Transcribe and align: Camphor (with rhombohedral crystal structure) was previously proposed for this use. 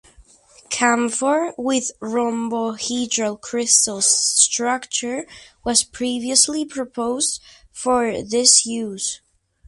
Camphor 0.71 1.53
(with 1.59 1.91
rhombohedral 1.99 3.39
crystal 3.39 4.01
structure) 4.01 5.27
was 5.63 5.83
previously 5.83 6.65
proposed 6.65 7.39
for 7.71 8.23
this 8.23 8.65
use. 8.65 9.21